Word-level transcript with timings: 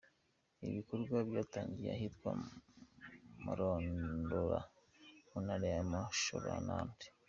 Ibi 0.63 0.71
bikorwa 0.79 1.17
byatangiriye 1.29 1.91
ahitwa 1.95 2.31
Marondora 3.43 4.59
mu 5.29 5.37
ntara 5.45 5.65
ya 5.75 5.81
Mashonaland. 5.91 6.97